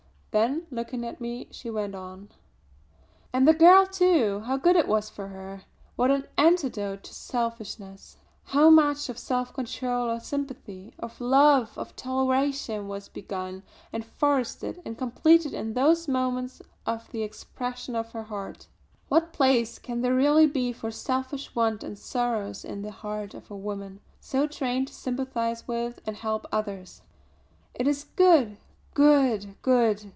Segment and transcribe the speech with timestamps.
[0.33, 2.29] Then looking at me, she went on:
[3.33, 5.63] "And the girl, too, how good it was for her!
[5.97, 8.15] What an antidote to selfishness!
[8.45, 14.81] How much of self control, of sympathy, of love, of toleration was begun and fostered
[14.85, 18.67] and completed in those moments of the expression of her heart!
[19.09, 23.51] What place can there really be for selfish want and sorrows in the heart of
[23.51, 27.01] a woman so trained to sympathise with and help others?
[27.75, 28.55] It is good!
[28.93, 29.61] good!
[29.61, 30.05] good!